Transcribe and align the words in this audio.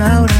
restaurante. 0.00 0.39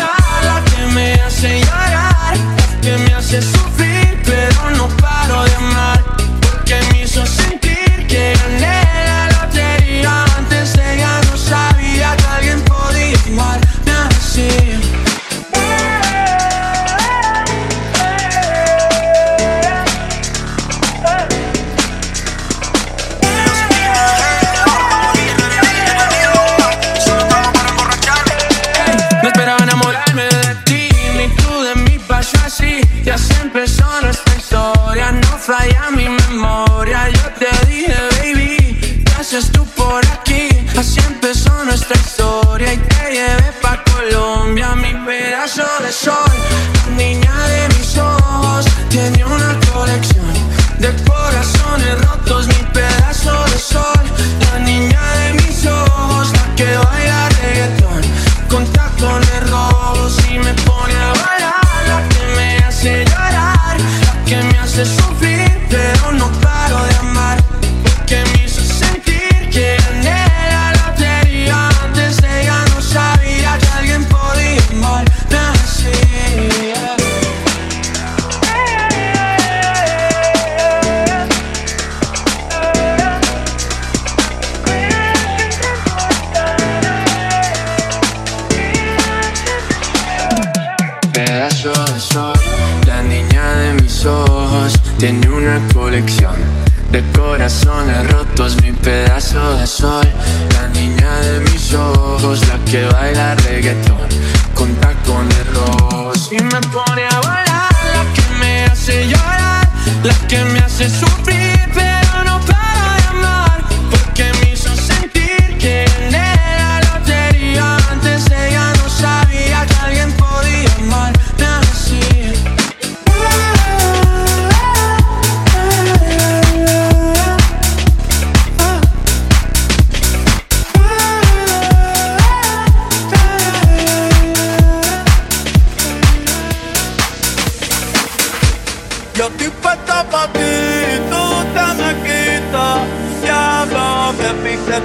Que 0.81 0.87
me 0.87 1.13
hace 1.13 1.59
llorar, 1.59 2.35
que 2.81 2.97
me 2.97 3.13
hace 3.13 3.39
sufrir, 3.39 4.19
pero 4.25 4.71
no 4.71 4.87
paro 4.97 5.43
de 5.43 5.55
amar 5.55 6.10
pone 59.21 59.39
rojo, 59.41 60.09
si 60.09 60.39
me 60.39 60.53
pone 60.53 60.93
a 60.95 61.13
bailar 61.13 61.87
La 61.87 62.09
que 62.09 62.35
me 62.35 62.57
hace 62.65 63.05
llorar, 63.05 63.77
la 63.79 64.25
que 64.25 64.37
me 64.43 64.59
hace 64.59 64.85
sufrir 64.85 65.67
Pero 65.69 66.11
no 66.13 66.40
que 102.71 102.85
baila 102.85 103.35
reggaetón 103.35 104.07
con 104.53 104.73
tacones 104.75 105.45
rojos 105.53 106.29
y 106.31 106.41
me 106.41 106.61
pone 106.71 107.03
a 107.05 107.19
bailar 107.19 107.69
la 107.93 108.13
que 108.13 108.35
me 108.39 108.63
hace 108.63 109.09
llorar, 109.09 109.67
la 110.03 110.27
que 110.29 110.41
me 110.45 110.59
hace 110.59 110.89
sufrir. 110.89 111.60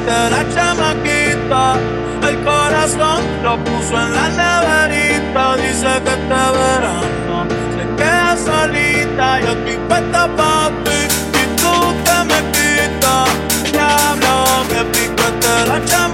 la 0.04 0.42
chamaquita. 0.54 1.76
El 2.28 2.36
corazón 2.42 3.22
lo 3.42 3.56
puso 3.64 3.94
en 4.00 4.14
la 4.14 4.28
neverita. 4.40 5.56
Dice 5.56 5.90
que 6.04 6.12
este 6.18 6.40
verano 6.58 7.46
se 7.74 7.84
queda 7.96 8.36
solita. 8.36 9.40
Yo 9.40 9.52
estoy 9.52 9.76
puesta 9.88 10.28
pa' 10.36 10.70
ti 10.84 11.00
y 11.40 11.56
tú 11.60 11.72
te 12.04 12.16
me 12.28 12.38
quitas. 12.54 13.28
Diablo, 13.72 14.32
que 14.70 14.84
pico 14.92 15.22
este 15.28 15.68
la 15.68 15.84
chamaquita. 15.84 16.05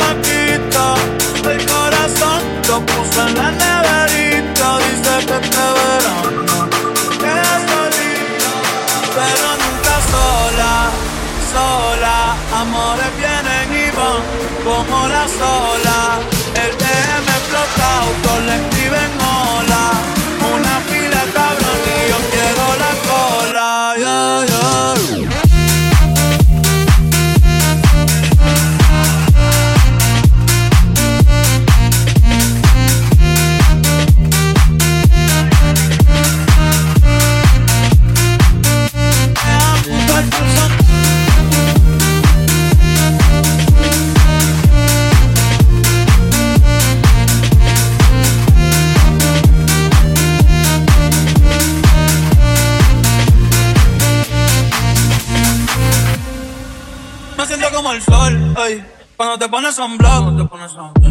pones 59.76 59.98
blog, 59.98 60.48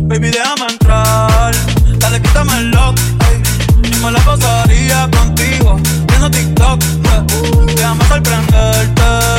Baby, 0.04 0.30
déjame 0.30 0.72
entrar, 0.72 1.54
dale, 1.98 2.22
quítame 2.22 2.58
el 2.58 2.72
lock, 2.72 2.98
ey. 3.30 3.42
Yo 3.90 4.06
me 4.06 4.12
la 4.12 4.20
pasaría 4.20 5.10
contigo, 5.18 5.80
viendo 6.08 6.30
TikTok, 6.30 6.80
yeah. 7.04 7.26
déjame 7.76 8.06
sorprenderte 8.06 9.31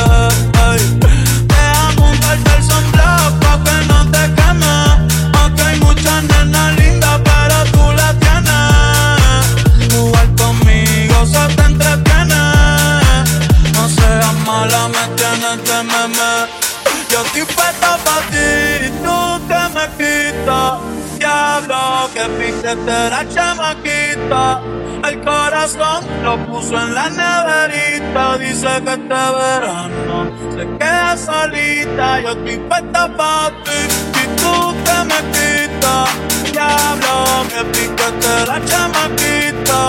que 22.22 22.28
vi 22.38 22.52
desde 22.52 23.06
era 23.06 23.28
chamaquita. 23.28 24.60
El 25.08 25.20
corazón 25.20 26.04
lo 26.22 26.36
puso 26.46 26.76
en 26.80 26.94
la 26.94 27.08
neverita. 27.10 28.38
Dice 28.38 28.68
que 28.84 28.92
este 28.92 29.22
verano 29.38 30.30
se 30.54 30.66
queda 30.78 31.16
solita. 31.16 32.20
Yo 32.20 32.30
estoy 32.30 32.58
puesta 32.68 33.16
para 33.16 33.50
ti 33.64 33.80
y 34.20 34.24
tú 34.40 34.74
te 34.84 34.96
me 35.08 35.20
quitas. 35.34 36.08
Diablo, 36.52 37.44
me 37.50 37.64
pica 37.72 38.06
la 38.46 38.64
chamaquita. 38.64 39.88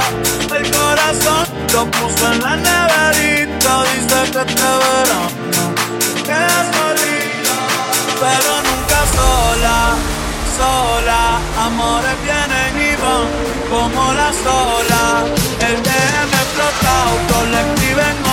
El 0.57 0.71
corazón 0.71 1.45
lo 1.73 1.85
puso 1.91 2.31
en 2.31 2.41
la 2.41 2.55
neverita. 2.55 3.83
Dice 3.93 4.31
que 4.31 4.39
este 4.39 4.69
verano 4.83 5.21
se 5.99 6.23
queda 6.23 6.59
solita. 6.73 7.55
Pero 8.19 8.53
nunca 8.63 8.99
sola 9.15 10.12
sola. 10.57 11.39
Amores 11.65 12.15
vienen 12.23 12.73
y 12.89 12.95
van 13.01 13.27
como 13.69 14.13
la 14.13 14.29
sola. 14.45 15.01
El 15.67 15.77
DM 15.81 16.31
explotado, 16.43 17.11
colectivo 17.33 18.01
en 18.11 18.32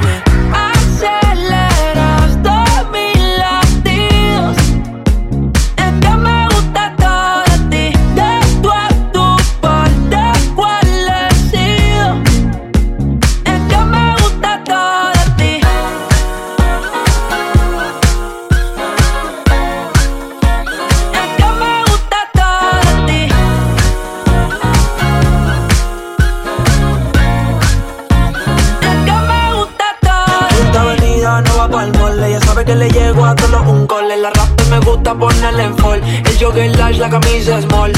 un. 33.91 34.17
La 34.21 34.29
rap 34.29 34.61
me 34.69 34.79
gusta 34.79 35.13
ponerle 35.13 35.63
en 35.63 35.77
fall. 35.77 36.01
El 36.03 36.37
jogger 36.39 36.75
large, 36.77 36.99
la 36.99 37.09
camisa 37.09 37.61
small. 37.61 37.91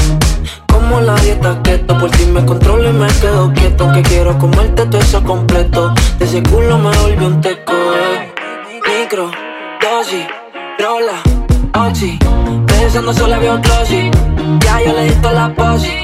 Como 0.72 1.00
la 1.00 1.14
dieta 1.16 1.60
keto, 1.62 1.96
por 1.98 2.14
si 2.16 2.26
me 2.26 2.44
controlo 2.44 2.90
y 2.90 2.92
me 2.92 3.06
quedo 3.06 3.52
quieto. 3.52 3.90
Que 3.92 4.02
quiero 4.02 4.36
comerte 4.38 4.86
todo 4.86 5.00
eso 5.00 5.22
completo. 5.22 5.94
De 6.18 6.24
ese 6.24 6.42
culo 6.42 6.78
me 6.78 6.96
volvió 6.98 7.26
un 7.28 7.40
teco. 7.40 7.72
eh. 7.72 8.32
Micro, 8.86 9.30
dosis, 9.80 10.26
rola, 10.78 11.22
oxi. 11.88 12.18
Pensando 12.66 13.12
solo 13.12 13.38
veo 13.40 13.58
glossy. 13.60 14.10
Ya 14.60 14.80
yo 14.80 14.92
le 14.92 15.04
di 15.04 15.14
la 15.22 15.52
posi. 15.54 16.03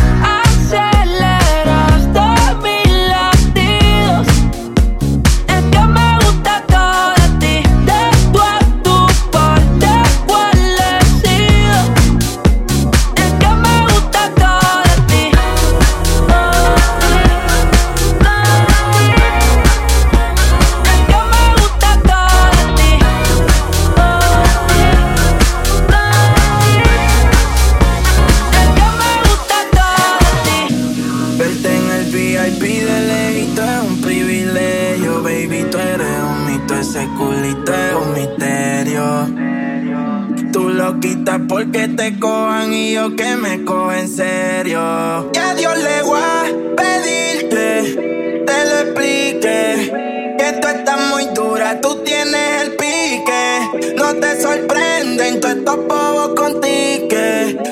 Te 41.95 42.17
cojan 42.19 42.73
y 42.73 42.93
yo 42.93 43.15
que 43.15 43.35
me 43.35 43.63
cojo 43.63 43.91
en 43.91 44.07
serio. 44.07 45.31
Y 45.33 45.37
a 45.37 45.53
Dios 45.55 45.77
le 45.77 46.01
voy 46.03 46.21
a 46.21 46.43
pedirte, 46.75 48.43
te 48.45 48.65
lo 48.65 48.79
explique. 48.79 50.35
Que 50.37 50.59
tú 50.61 50.67
estás 50.67 51.09
muy 51.09 51.25
dura, 51.33 51.79
tú 51.81 52.03
tienes 52.03 52.63
el 52.63 52.71
pique. 52.75 53.93
No 53.95 54.15
te 54.15 54.41
sorprenden 54.41 55.39
todos 55.39 55.55
estos 55.55 55.87
bobos 55.87 56.29
contigo. 56.35 56.71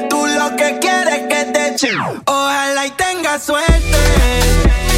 Tú 0.09 0.25
lo 0.27 0.55
que 0.55 0.79
quieres 0.79 1.13
es 1.13 1.27
que 1.27 1.51
te 1.51 1.67
echen. 1.69 1.97
Ojalá 2.25 2.85
y 2.85 2.91
tengas 2.91 3.43
suerte. 3.43 4.88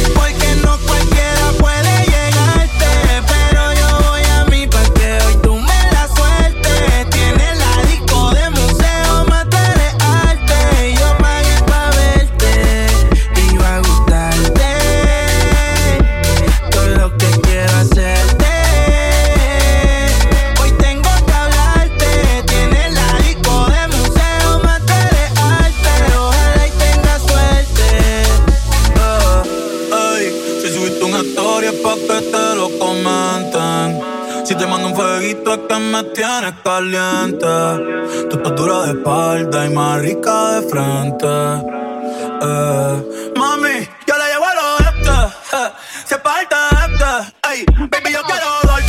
Yo 48.12 48.22
quiero 48.24 48.81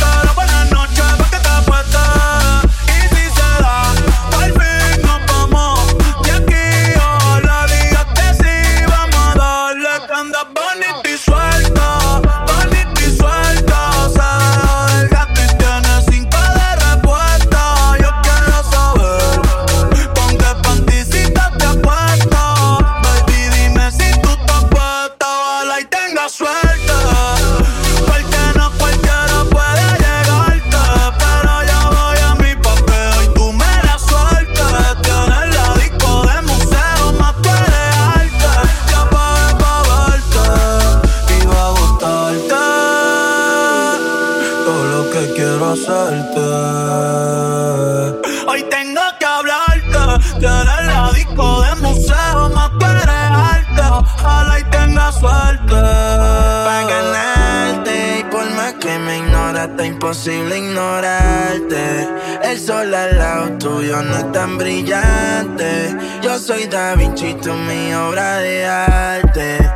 Hoy 48.46 48.62
tengo 48.70 49.02
que 49.18 49.26
hablarte, 49.26 49.98
que 50.40 50.46
eres 50.46 50.86
la 50.86 51.10
disco 51.14 51.60
de 51.60 51.74
museo 51.82 52.48
más 52.54 52.70
que 52.78 52.86
eres 52.86 53.08
arte. 53.08 53.82
Ojalá 53.90 54.60
y 54.60 54.64
tenga 54.70 55.12
suerte. 55.12 55.74
Para 55.74 56.86
ganarte 56.88 58.20
y 58.20 58.24
por 58.30 58.50
más 58.52 58.72
que 58.74 58.98
me 58.98 59.18
ignoraste, 59.18 59.86
imposible 59.86 60.56
ignorarte. 60.56 62.08
El 62.42 62.58
sol 62.58 62.94
al 62.94 63.18
lado 63.18 63.58
tuyo 63.58 64.00
no 64.02 64.16
es 64.16 64.32
tan 64.32 64.56
brillante. 64.56 65.94
Yo 66.22 66.38
soy 66.38 66.64
Da 66.66 66.94
Vinci, 66.94 67.34
tú 67.34 67.52
mi 67.52 67.92
obra 67.92 68.38
de 68.38 68.66
arte. 68.66 69.73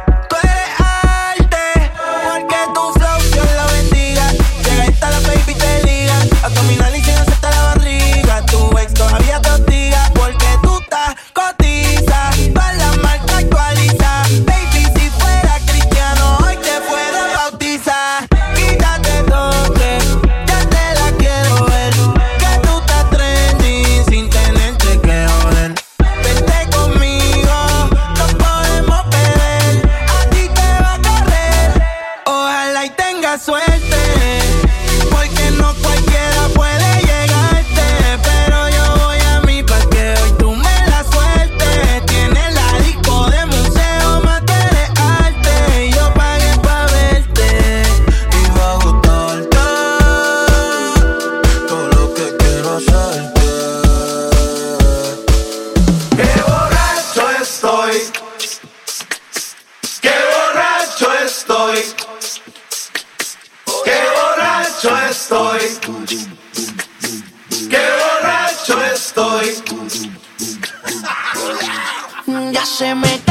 Se 72.78 72.94
me 72.94 73.27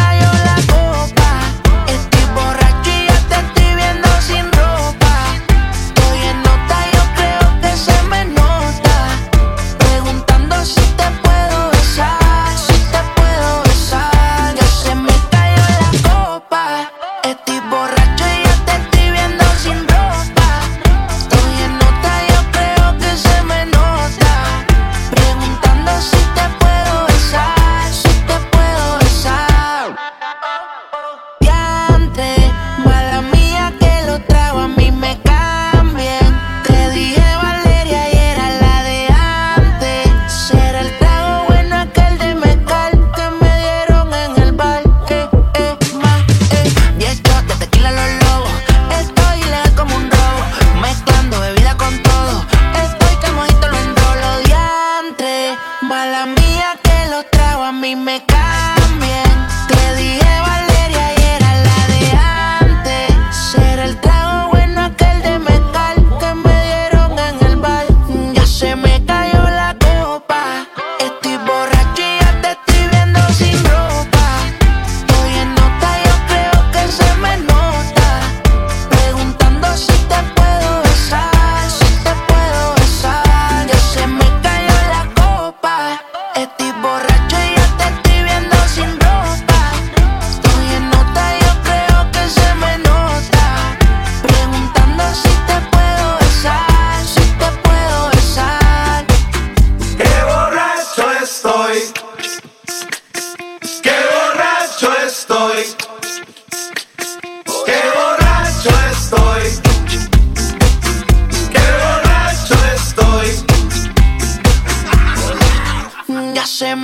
cae 116.60 116.76